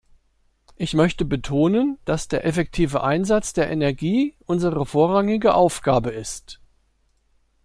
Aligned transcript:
Ich 0.77 0.95
möchte 0.95 1.25
betonen, 1.25 1.99
dass 2.05 2.27
der 2.27 2.43
effektive 2.43 3.03
Einsatz 3.03 3.53
der 3.53 3.69
Energie 3.69 4.33
unsere 4.47 4.87
vorrangige 4.87 5.53
Aufgabe 5.53 6.09
ist. 6.09 6.59